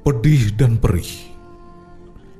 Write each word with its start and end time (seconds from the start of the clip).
pedih 0.00 0.52
dan 0.56 0.80
perih. 0.80 1.28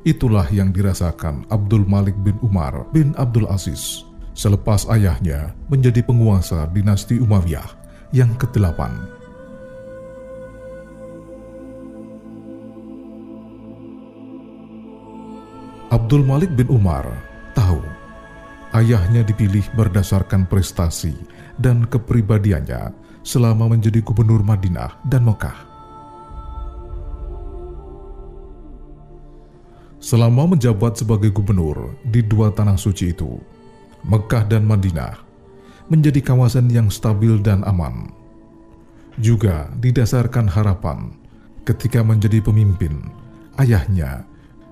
Itulah 0.01 0.49
yang 0.49 0.73
dirasakan 0.73 1.45
Abdul 1.53 1.85
Malik 1.85 2.17
bin 2.25 2.41
Umar 2.41 2.89
bin 2.89 3.13
Abdul 3.21 3.45
Aziz 3.53 4.09
selepas 4.33 4.89
ayahnya 4.89 5.53
menjadi 5.69 6.01
penguasa 6.01 6.65
dinasti 6.73 7.21
Umayyah 7.21 7.69
yang 8.17 8.33
ke-8. 8.41 8.81
Abdul 15.91 16.23
Malik 16.25 16.55
bin 16.57 16.71
Umar 16.73 17.05
tahu 17.53 17.83
ayahnya 18.73 19.21
dipilih 19.21 19.67
berdasarkan 19.77 20.49
prestasi 20.49 21.13
dan 21.61 21.85
kepribadiannya 21.85 22.95
selama 23.21 23.69
menjadi 23.69 24.01
gubernur 24.01 24.41
Madinah 24.41 24.97
dan 25.05 25.29
Mekah. 25.29 25.70
Selama 30.01 30.57
menjabat 30.57 30.97
sebagai 30.97 31.29
gubernur 31.29 31.93
di 32.09 32.25
dua 32.25 32.49
tanah 32.49 32.81
suci 32.81 33.13
itu, 33.13 33.37
Mekah 34.09 34.49
dan 34.49 34.65
Madinah 34.65 35.21
menjadi 35.93 36.25
kawasan 36.25 36.73
yang 36.73 36.89
stabil 36.89 37.37
dan 37.45 37.61
aman. 37.69 38.09
Juga 39.21 39.69
didasarkan 39.77 40.49
harapan 40.49 41.13
ketika 41.69 42.01
menjadi 42.01 42.41
pemimpin, 42.41 43.13
ayahnya 43.61 44.25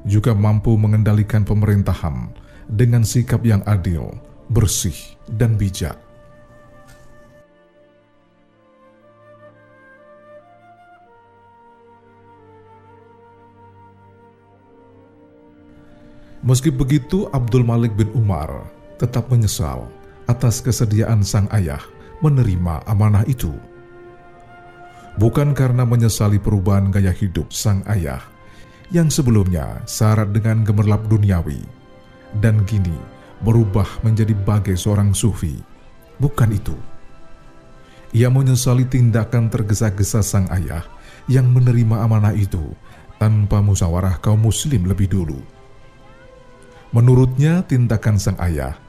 juga 0.08 0.32
mampu 0.32 0.72
mengendalikan 0.80 1.44
pemerintahan 1.44 2.32
dengan 2.72 3.04
sikap 3.04 3.44
yang 3.44 3.60
adil, 3.68 4.08
bersih, 4.48 4.96
dan 5.36 5.60
bijak. 5.60 6.07
Meski 16.38 16.70
begitu, 16.70 17.26
Abdul 17.34 17.66
Malik 17.66 17.98
bin 17.98 18.14
Umar 18.14 18.70
tetap 19.02 19.26
menyesal 19.26 19.90
atas 20.30 20.62
kesediaan 20.62 21.26
sang 21.26 21.50
ayah 21.50 21.82
menerima 22.22 22.86
amanah 22.86 23.26
itu. 23.26 23.50
Bukan 25.18 25.50
karena 25.50 25.82
menyesali 25.82 26.38
perubahan 26.38 26.94
gaya 26.94 27.10
hidup 27.10 27.50
sang 27.50 27.82
ayah 27.90 28.22
yang 28.94 29.10
sebelumnya 29.10 29.82
syarat 29.90 30.30
dengan 30.30 30.62
gemerlap 30.62 31.02
duniawi 31.10 31.58
dan 32.38 32.62
kini 32.62 32.94
berubah 33.42 33.86
menjadi 34.06 34.34
bagai 34.46 34.78
seorang 34.78 35.10
sufi. 35.10 35.58
Bukan 36.22 36.54
itu. 36.54 36.74
Ia 38.14 38.30
menyesali 38.30 38.86
tindakan 38.86 39.50
tergesa-gesa 39.50 40.22
sang 40.22 40.46
ayah 40.54 40.86
yang 41.26 41.50
menerima 41.50 41.98
amanah 41.98 42.34
itu 42.34 42.62
tanpa 43.18 43.58
musyawarah 43.58 44.22
kaum 44.22 44.38
muslim 44.38 44.86
lebih 44.86 45.10
dulu. 45.10 45.57
Menurutnya, 46.88 47.60
tindakan 47.68 48.16
sang 48.16 48.40
ayah 48.40 48.80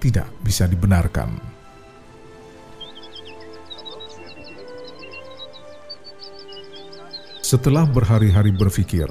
tidak 0.00 0.26
bisa 0.40 0.64
dibenarkan. 0.64 1.36
Setelah 7.44 7.84
berhari-hari 7.84 8.48
berpikir, 8.56 9.04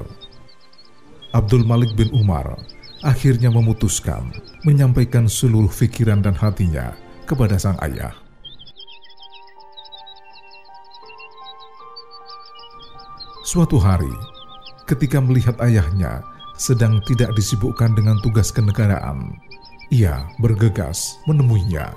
Abdul 1.29 1.61
Malik 1.61 1.93
bin 1.93 2.09
Umar 2.09 2.57
akhirnya 3.05 3.53
memutuskan 3.53 4.33
menyampaikan 4.65 5.29
seluruh 5.29 5.69
pikiran 5.69 6.25
dan 6.25 6.33
hatinya 6.33 6.97
kepada 7.29 7.61
sang 7.61 7.77
ayah. 7.85 8.17
Suatu 13.45 13.77
hari, 13.77 14.11
ketika 14.89 15.21
melihat 15.21 15.59
ayahnya 15.61 16.25
sedang 16.61 17.01
tidak 17.09 17.33
disibukkan 17.33 17.97
dengan 17.97 18.21
tugas 18.21 18.53
kenegaraan, 18.53 19.33
ia 19.89 20.29
bergegas 20.37 21.17
menemuinya. 21.25 21.89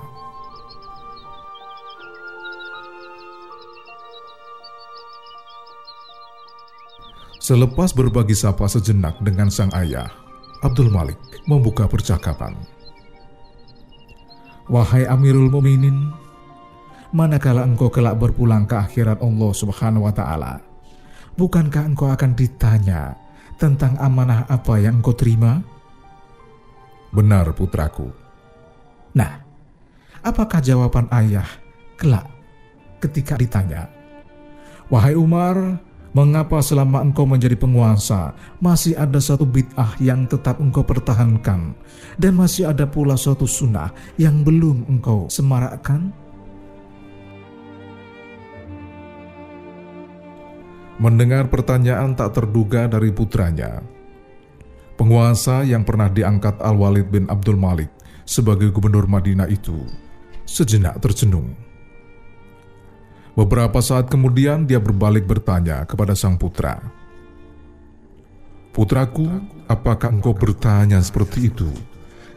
Selepas 7.37 7.93
berbagi 7.93 8.33
sapa 8.33 8.65
sejenak 8.65 9.21
dengan 9.21 9.53
sang 9.53 9.69
ayah, 9.77 10.09
Abdul 10.65 10.89
Malik 10.89 11.21
membuka 11.45 11.85
percakapan. 11.85 12.57
Wahai 14.65 15.05
Amirul 15.05 15.53
Muminin, 15.53 16.09
manakala 17.13 17.69
engkau 17.69 17.93
kelak 17.93 18.17
berpulang 18.17 18.65
ke 18.65 18.73
akhirat 18.73 19.21
Allah 19.21 19.51
Subhanahu 19.53 20.09
wa 20.09 20.13
taala, 20.17 20.57
bukankah 21.37 21.93
engkau 21.93 22.09
akan 22.09 22.33
ditanya 22.33 23.13
tentang 23.55 23.95
amanah 23.99 24.47
apa 24.47 24.79
yang 24.79 24.99
engkau 24.99 25.15
terima? 25.15 25.63
Benar, 27.15 27.55
putraku. 27.55 28.11
Nah, 29.15 29.39
apakah 30.19 30.59
jawaban 30.59 31.07
ayah 31.15 31.47
kelak 31.95 32.27
ketika 32.99 33.39
ditanya, 33.39 33.87
Wahai 34.91 35.17
Umar, 35.17 35.81
mengapa 36.15 36.61
selama 36.61 37.01
engkau 37.01 37.27
menjadi 37.27 37.57
penguasa 37.57 38.31
masih 38.61 38.95
ada 38.95 39.17
satu 39.17 39.43
bid'ah 39.43 39.97
yang 39.97 40.23
tetap 40.29 40.61
engkau 40.63 40.85
pertahankan 40.85 41.73
dan 42.15 42.31
masih 42.37 42.69
ada 42.71 42.87
pula 42.87 43.19
suatu 43.19 43.43
sunnah 43.43 43.89
yang 44.15 44.45
belum 44.45 44.87
engkau 44.87 45.27
semarakkan? 45.27 46.24
Mendengar 50.95 51.51
pertanyaan 51.51 52.15
tak 52.15 52.39
terduga 52.39 52.87
dari 52.87 53.11
putranya, 53.11 53.83
penguasa 54.95 55.67
yang 55.67 55.83
pernah 55.83 56.07
diangkat 56.07 56.55
Al-Walid 56.63 57.11
bin 57.11 57.27
Abdul 57.27 57.59
Malik 57.59 57.91
sebagai 58.23 58.71
gubernur 58.71 59.03
Madinah 59.03 59.51
itu 59.51 59.83
sejenak 60.47 61.03
tercenung. 61.03 61.51
Beberapa 63.35 63.83
saat 63.83 64.07
kemudian 64.07 64.63
dia 64.63 64.79
berbalik 64.79 65.27
bertanya 65.27 65.83
kepada 65.83 66.15
sang 66.15 66.39
putra, 66.39 66.79
Putraku, 68.75 69.27
apakah 69.71 70.11
engkau 70.11 70.35
bertanya 70.35 70.99
seperti 70.99 71.47
itu 71.47 71.71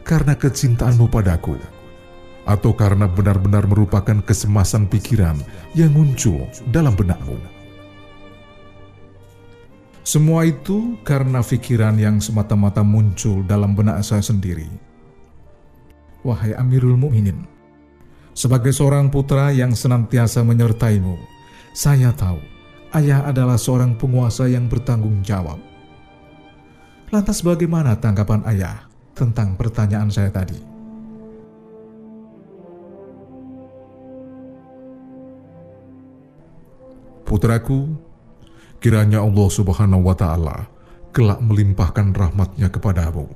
karena 0.07 0.39
kecintaanmu 0.39 1.11
padaku? 1.11 1.59
Atau 2.47 2.71
karena 2.71 3.11
benar-benar 3.11 3.67
merupakan 3.67 4.23
kesemasan 4.23 4.87
pikiran 4.87 5.35
yang 5.75 5.91
muncul 5.91 6.47
dalam 6.71 6.95
benakmu? 6.95 7.58
Semua 10.09 10.41
itu 10.41 10.97
karena 11.05 11.37
pikiran 11.45 11.93
yang 12.01 12.17
semata-mata 12.17 12.81
muncul 12.81 13.45
dalam 13.45 13.77
benak 13.77 14.01
saya 14.01 14.25
sendiri. 14.25 14.65
Wahai 16.25 16.57
Amirul 16.57 16.97
Mukminin, 16.97 17.45
sebagai 18.33 18.73
seorang 18.73 19.13
putra 19.13 19.53
yang 19.53 19.77
senantiasa 19.77 20.41
menyertaimu, 20.41 21.13
saya 21.77 22.09
tahu 22.09 22.41
ayah 22.97 23.29
adalah 23.29 23.53
seorang 23.53 24.01
penguasa 24.01 24.49
yang 24.49 24.65
bertanggung 24.65 25.21
jawab. 25.21 25.61
Lantas 27.13 27.45
bagaimana 27.45 27.93
tanggapan 27.93 28.41
ayah 28.49 28.89
tentang 29.13 29.53
pertanyaan 29.61 30.09
saya 30.09 30.33
tadi? 30.33 30.57
Putraku, 37.29 38.08
Kiranya 38.79 39.19
Allah 39.19 39.47
Subhanahu 39.51 40.07
wa 40.07 40.15
Ta'ala 40.15 40.63
kelak 41.11 41.43
melimpahkan 41.43 42.15
rahmatnya 42.15 42.71
kepadamu, 42.71 43.27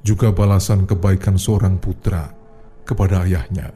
juga 0.00 0.32
balasan 0.32 0.88
kebaikan 0.88 1.36
seorang 1.36 1.76
putra 1.76 2.32
kepada 2.88 3.28
ayahnya. 3.28 3.68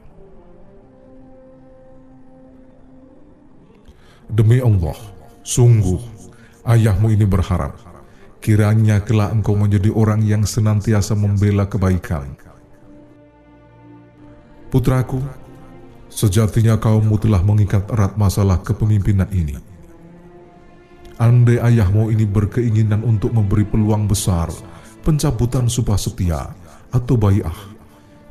Demi 4.33 4.57
Allah, 4.65 4.97
sungguh 5.45 6.01
ayahmu 6.65 7.13
ini 7.13 7.29
berharap 7.29 7.77
kiranya 8.41 9.05
kelak 9.05 9.37
engkau 9.37 9.53
menjadi 9.53 9.93
orang 9.93 10.25
yang 10.25 10.49
senantiasa 10.49 11.13
membela 11.13 11.69
kebaikan. 11.69 12.41
Putraku, 14.73 15.21
sejatinya 16.09 16.81
kaummu 16.81 17.21
telah 17.21 17.45
mengikat 17.45 17.85
erat 17.93 18.17
masalah 18.17 18.65
kepemimpinan 18.65 19.29
ini 19.37 19.76
Andai 21.17 21.57
ayahmu 21.57 22.13
ini 22.13 22.29
berkeinginan 22.29 23.01
untuk 23.01 23.33
memberi 23.33 23.65
peluang 23.65 24.05
besar 24.05 24.53
pencabutan 25.01 25.65
sumpah 25.65 25.97
setia 25.97 26.53
atau 26.93 27.17
bayah 27.17 27.57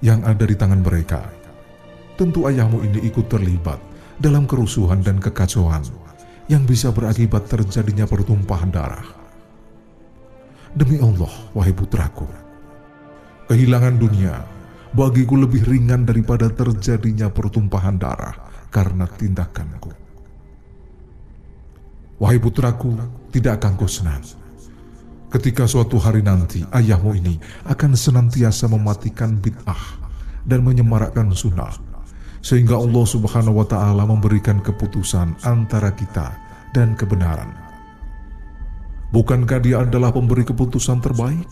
yang 0.05 0.21
ada 0.21 0.45
di 0.45 0.53
tangan 0.53 0.85
mereka, 0.85 1.25
tentu 2.13 2.45
ayahmu 2.45 2.85
ini 2.85 3.01
ikut 3.09 3.25
terlibat 3.25 3.81
dalam 4.21 4.45
kerusuhan 4.45 5.01
dan 5.01 5.17
kekacauan 5.17 5.81
yang 6.45 6.61
bisa 6.61 6.93
berakibat 6.93 7.49
terjadinya 7.49 8.05
pertumpahan 8.05 8.69
darah. 8.69 9.07
Demi 10.77 11.01
Allah, 11.01 11.33
wahai 11.57 11.73
putraku, 11.73 12.29
kehilangan 13.49 13.97
dunia 13.97 14.45
bagiku 14.93 15.41
lebih 15.41 15.65
ringan 15.65 16.05
daripada 16.05 16.53
terjadinya 16.53 17.33
pertumpahan 17.33 17.97
darah 17.97 18.35
karena 18.69 19.09
tindakanku. 19.09 20.04
Wahai 22.15 22.39
putraku, 22.39 22.95
tidak 23.35 23.59
akan 23.59 23.75
kau 23.75 23.91
senang. 23.91 24.23
Ketika 25.27 25.67
suatu 25.67 25.99
hari 25.99 26.23
nanti 26.23 26.63
ayahmu 26.71 27.11
ini 27.11 27.35
akan 27.67 27.91
senantiasa 27.91 28.71
mematikan 28.71 29.35
bid'ah 29.35 29.99
dan 30.47 30.63
menyemarakkan 30.63 31.27
sunnah, 31.35 31.75
sehingga 32.39 32.79
Allah 32.79 33.03
Subhanahu 33.03 33.59
wa 33.59 33.67
Ta'ala 33.67 34.07
memberikan 34.07 34.63
keputusan 34.63 35.43
antara 35.43 35.91
kita 35.91 36.31
dan 36.71 36.95
kebenaran. 36.95 37.51
Bukankah 39.11 39.59
Dia 39.59 39.83
adalah 39.83 40.15
pemberi 40.15 40.47
keputusan 40.47 41.03
terbaik? 41.03 41.47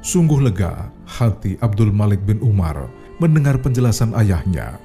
Sungguh 0.00 0.48
lega 0.48 0.88
hati 1.04 1.60
Abdul 1.60 1.92
Malik 1.92 2.24
bin 2.24 2.40
Umar 2.40 3.01
mendengar 3.22 3.62
penjelasan 3.62 4.18
ayahnya. 4.18 4.82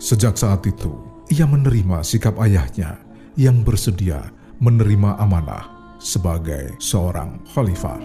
Sejak 0.00 0.40
saat 0.40 0.64
itu, 0.64 0.96
ia 1.28 1.44
menerima 1.44 2.00
sikap 2.00 2.40
ayahnya 2.40 2.96
yang 3.36 3.60
bersedia 3.60 4.32
menerima 4.58 5.20
amanah 5.20 5.96
sebagai 6.00 6.72
seorang 6.80 7.36
khalifah. 7.52 8.00